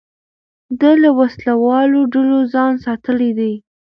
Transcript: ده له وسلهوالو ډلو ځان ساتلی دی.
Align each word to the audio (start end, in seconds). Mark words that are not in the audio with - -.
ده 0.79 0.91
له 1.03 1.09
وسلهوالو 1.19 1.99
ډلو 2.13 2.39
ځان 2.53 2.73
ساتلی 2.85 3.31
دی. 3.39 3.53